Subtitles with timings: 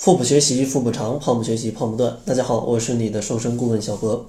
[0.00, 2.16] 腹部学习腹部长，胖不学习胖不断。
[2.24, 4.24] 大家好，我是你的瘦身顾问小博。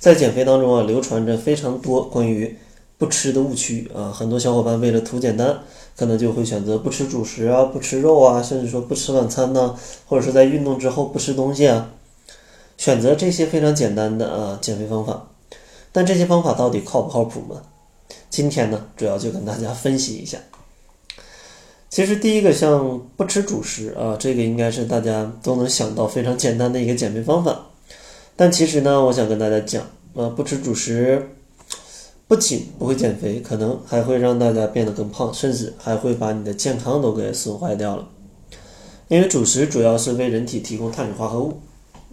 [0.00, 2.58] 在减肥当中啊，流传着非常多关于
[2.98, 4.10] 不吃的误区啊。
[4.10, 5.56] 很多小伙伴为了图简单，
[5.96, 11.92] 可能就会选择不吃主食啊，不吃肉啊，甚至说不吃晚餐呢，或者是在运动之后不吃东西啊，
[12.76, 15.28] 选择这些非常简单的啊减肥方法。
[15.92, 17.62] 但这些方法到底靠不靠谱呢？
[18.30, 20.38] 今天呢，主要就跟大家分析一下。
[21.94, 27.66] 其实第一个像不吃主食啊，这个应该是大家都能想到非常简单的一个减肥方法。
[28.34, 29.80] 但其实呢，我想跟大家讲
[30.16, 31.36] 啊，不吃主食
[32.26, 38.08] 不仅不会减肥，可能还会让大家变得更胖，甚至还会把你的健康都给损坏掉了。
[39.06, 41.60] 因为主食主要是为人体提供碳水化合物，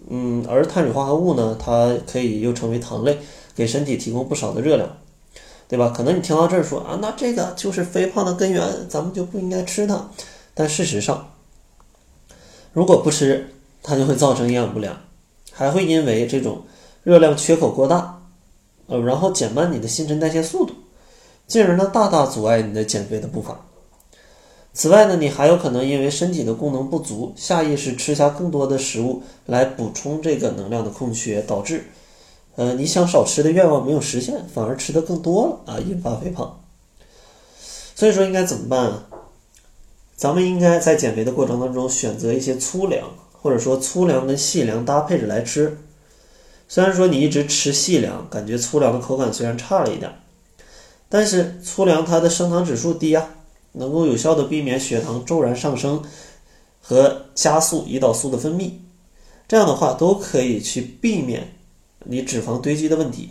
[0.08, 3.18] 嗯，而碳水化合物呢，它可以又称为糖类，
[3.56, 4.88] 给身体提供不少的热量。
[5.72, 5.88] 对吧？
[5.88, 10.06] 可能你听到这儿说啊，那这个就是肥胖的根源，咱们就不应该吃它。
[10.52, 11.30] 但事实上，
[12.74, 13.48] 如果不吃，
[13.82, 14.94] 它就会造成营养不良，
[15.50, 16.64] 还会因为这种
[17.02, 18.20] 热量缺口过大，
[18.86, 20.74] 呃，然后减慢你的新陈代谢速度，
[21.46, 23.58] 进而呢大大阻碍你的减肥的步伐。
[24.74, 31.86] 此外呢，你还有可能因为身体的功能不足，下意识吃下更多的食物来补充这个能量的空缺，导致。
[32.56, 36.60] 呃，你想少吃的愿望没有实现，反而吃的更多了啊，引发肥胖。
[37.94, 39.04] 所以说应该怎么办啊？
[40.16, 45.78] 咱们应该在减肥的过程当中选择一些粗粮，或者说粗粮跟细粮搭配着来吃。
[46.68, 50.12] 虽然说你一直吃细粮，感觉粗粮的口感虽然差了一点，
[51.08, 53.30] 但是粗粮它的升糖指数低啊，
[53.72, 56.02] 能够有效的避免血糖骤然上升
[56.80, 58.72] 和加速胰岛素的分泌，
[59.48, 61.56] 这样的话都可以去避免。
[62.04, 63.30] 你脂肪堆积的问题，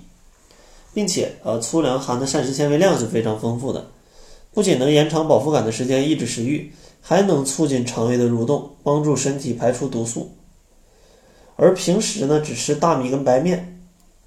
[0.93, 3.87] 并且呃，粗粮含的膳食纤维量是非常丰富的，
[4.53, 10.31] 不仅能延长饱腹感的时间，抑制食欲，还能促进肠胃的蠕动，帮助身体排出毒素。
[11.55, 13.81] 而平时呢，只吃大米跟白面，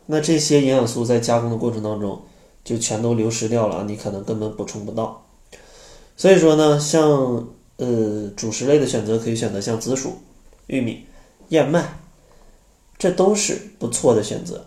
[0.07, 2.23] 那这些营养素在加工的过程当中
[2.63, 5.27] 就全都流失掉了，你可能根本补充不到。
[6.17, 10.13] 所以说呢，像呃主食类的选择，可以选择像紫薯、
[10.69, 11.05] 玉米、
[11.49, 11.99] 燕麦。
[12.97, 14.67] 这都是不错的选择，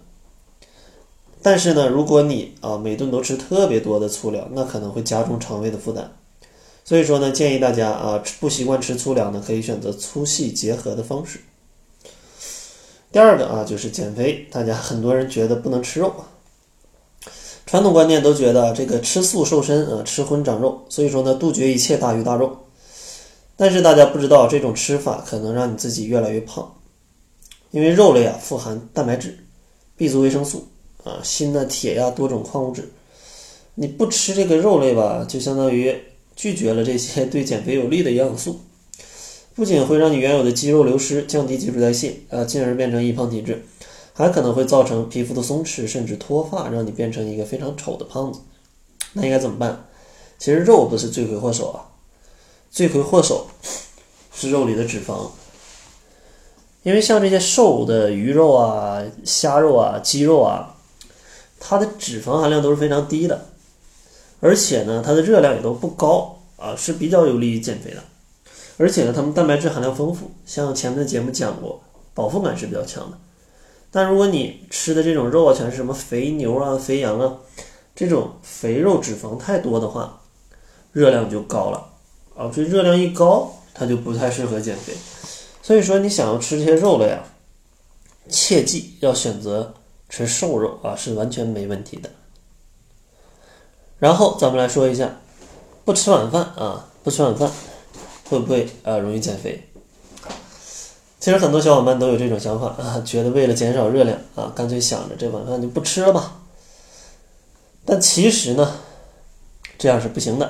[1.42, 6.12] 但是呢，如果你啊每顿都吃特别多的粗粮，那可能会加重肠胃的负担。
[6.84, 11.40] 所以说呢，建议大家啊不习惯吃粗粮的，可以选择粗细结合的方式。
[13.12, 16.28] 第二个啊就是减肥，大家很多人觉得不能吃肉啊，
[17.66, 22.58] 传统观念都觉得这个吃素瘦身啊，吃荤长肉，所以说呢杜绝一切大鱼大肉。
[23.56, 26.76] 但是大家不知道，这种吃法可能让你自己越来越胖。
[27.72, 29.38] 因为肉类啊富含蛋白质、
[29.96, 30.68] B 族维生素
[31.04, 32.92] 啊、锌呐、铁呀多种矿物质，
[33.76, 35.96] 你不吃这个肉类吧，就相当于
[36.36, 38.60] 拒绝了这些 对减肥有利的营养素，
[39.56, 43.64] 不仅会让你原有的肌肉流失，降低基础代谢啊，进而变成易胖体质，
[44.14, 48.40] 还可能会造成皮肤的松弛甚至脱发，让你变成一个非常丑的胖子。
[49.14, 49.86] 那应该怎么办？
[50.38, 51.86] 其实肉不是罪魁祸首啊，
[52.70, 53.48] 罪魁祸首
[54.34, 55.30] 是肉里的脂肪。
[56.88, 60.74] 因为像这些瘦的鱼肉啊、虾肉啊、鸡肉啊，
[61.60, 63.48] 它的脂肪含量都是非常低的，
[64.40, 68.02] 而且呢，它的热量也都不高啊，是比较有利于减肥的。
[68.78, 71.82] 而且呢，它们蛋白质含量丰富，像前面的节目讲过，
[72.14, 73.18] 饱腹感是比较强的。
[73.92, 77.36] 但如果你吃的这种肉啊，全是什么肥牛啊、肥羊啊，
[77.98, 80.22] 这种肥肉脂肪太多的话，
[80.94, 81.90] 热量就高了
[82.38, 84.94] 啊，这热量一高，它就不太适合减肥。
[85.68, 87.22] 所以说，你想要吃这些肉类啊，
[88.30, 89.74] 切记要选择
[90.08, 92.10] 吃瘦肉啊，是完全没问题的。
[94.00, 95.18] 然后咱们来说一下，
[95.84, 97.52] 不吃晚饭啊，不吃晚饭
[98.30, 99.62] 会不会啊容易减肥？
[101.20, 106.40] 其实很多小伙伴都有这种想法啊，觉得为了减少热量啊，干脆想着这晚饭就不吃了吧。
[107.84, 108.78] 但其实呢，
[109.78, 110.50] 这样是不行的，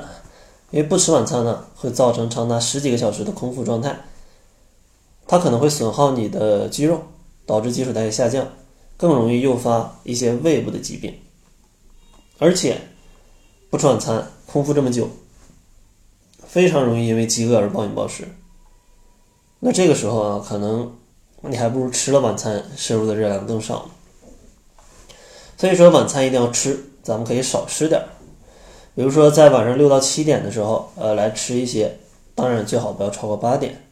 [0.69, 3.99] 因为不吃晚餐呢，会造成长达十几个小时的空腹状态。
[5.27, 7.02] 它可能会损耗你的肌肉，
[7.46, 8.47] 导致基础代谢下降，
[8.96, 11.13] 更容易诱发一些胃部的疾病。
[12.40, 12.79] 而且，
[13.69, 15.09] 不吃晚餐，空腹这么久，
[16.46, 18.28] 非常容易因为饥饿而暴饮暴食。
[19.59, 20.96] 那这个时候啊，可能
[21.41, 23.90] 你还不如吃了晚餐，摄入的热量更少。
[25.57, 28.07] 所以说，晚餐一定要吃，咱们可以少吃点儿。
[28.96, 31.97] 比如说，在晚上六到七点的时候，呃，来吃一些，
[32.35, 33.86] 当然最好不要超过八点。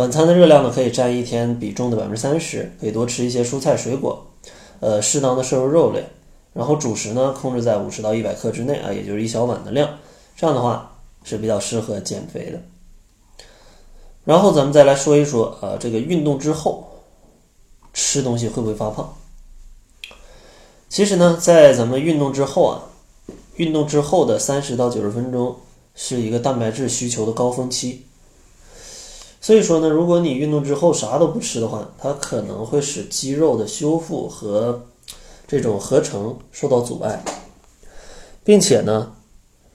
[0.00, 4.26] 晚餐的热量呢，可以占一天比重的百分之三十，可以多吃一些蔬菜水果，
[4.80, 6.02] 呃，适当的摄入肉类，
[6.54, 9.90] 然后主食呢控制在五十到一百克之内啊，也就是一小碗的量，
[10.34, 12.58] 这样的话是比较适合减肥的。
[14.24, 16.88] 然后咱们再来说一说啊，这个运动之后
[17.92, 19.14] 吃东西会不会发胖？
[20.88, 22.88] 其实呢，在咱们运动之后啊，
[23.56, 25.56] 运动之后的三十到九十分钟
[25.94, 28.06] 是一个蛋白质需求的高峰期。
[29.42, 34.86] 所以说呢，如果你运动之后啥都不吃的话，它可能会使肌肉的修复和
[35.48, 37.24] 这种合成受到阻碍，
[38.44, 39.12] 并且呢，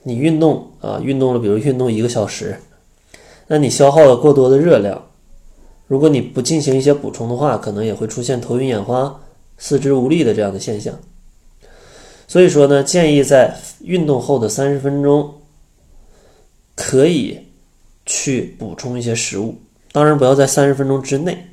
[0.04, 2.60] 你运动啊，运动了，比如运动一个小时，
[3.48, 5.02] 那你消耗了过多的热量，
[5.88, 9.20] 如果你不进行一些补充的话，可能也会出现头晕眼花、
[9.58, 10.94] 四肢无力的这样的现象。
[12.28, 15.34] 所以说呢，建议在运动后的三十分钟
[16.76, 17.40] 可以。
[18.06, 19.56] 去补充一些食物，
[19.92, 21.48] 当然不要在三十分钟之内，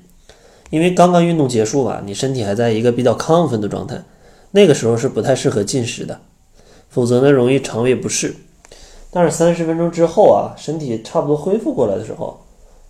[0.70, 4.02] 因为刚刚运动结束吧，你身体还在一个比较亢奋的状态，
[4.52, 6.22] 那个时候是不太适合进食的，
[6.90, 8.36] 否则呢容易肠胃不适。
[9.10, 12.40] 但是三十分钟之后啊，身体差不多恢复过来的时候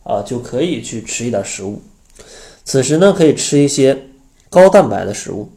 [0.04, 1.82] 啊，就可以去吃一点食物。
[2.66, 3.98] 此时呢，可以吃一些
[4.50, 5.50] 高蛋白的食物，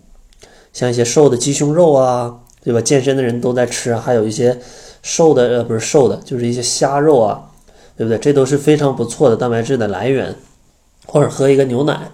[0.73, 2.81] 像一些瘦的鸡胸肉啊，对吧？
[2.81, 4.59] 健身的人都在吃，还有一些
[5.03, 7.46] 瘦的呃不是瘦的，就是一些虾肉啊。
[7.97, 8.19] 对不对？
[8.19, 10.35] 这都是非常不错的蛋白质的来源，
[11.07, 12.11] 或者喝一个牛奶，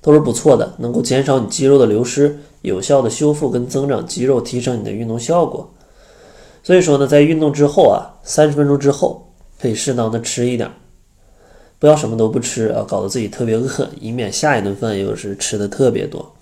[0.00, 5.70] 都是不错的，能够减少你肌肉的流失，有效的修复跟增长肌肉，提升你的运动效果。
[6.62, 9.30] 所以说呢，在运动之后啊，三十分钟之后
[9.60, 10.70] 可以适当的吃一点，
[11.78, 16.34] 不要什么都不吃啊，搞得自己特别饿，以免下一顿饭又是吃的特别多。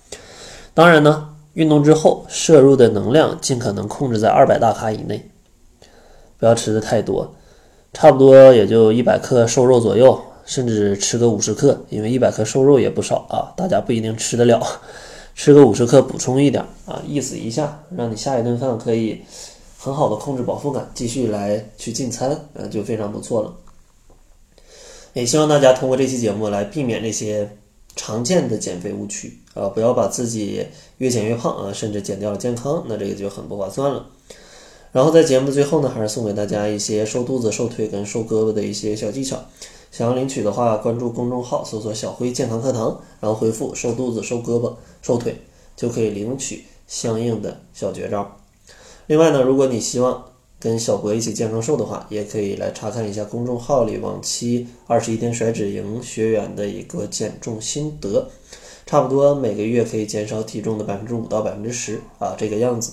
[0.74, 5.28] 当然呢，运动之后摄入的能量尽可能控制在二百大卡以内，
[6.38, 7.34] 不要吃的太多。
[7.92, 14.60] 差不多也就一百克瘦肉左右，甚至吃个五十克，因为一百克瘦肉也不少啊，大家不一定吃得了，
[15.34, 19.20] 吃个五十克补充一点啊，意思一下，让你下一顿饭可以
[19.78, 23.52] 很好的控制饱腹感，继续来去进餐，呃，就非常不错了。
[25.14, 27.50] 也希望大家通过这期节目来避免这些
[27.96, 30.64] 常见的减肥误区啊，不要把自己
[30.98, 34.06] 越减越胖啊，甚至减掉了健康，那这个就很不划算了。
[34.92, 39.38] 然后在节目的最后呢，还是送给大家一些瘦肚子、瘦腿跟瘦胳膊的一些小技巧。
[39.90, 45.36] 想要领取的话，关注公众号，搜索“小辉健康课堂”，然后回复“瘦肚子、瘦胳膊、瘦腿”，
[45.76, 48.36] 就可以领取相应的小绝招。
[49.06, 50.24] 另外呢，如果你希望
[50.60, 58.28] 跟小博一起健康瘦的话，也可以来查看一下公众号里往期二十一天甩脂营学员的一个减重心得，
[58.84, 62.92] 差不多每个月可以减少体重的百分之五到百分之十啊，这个样子。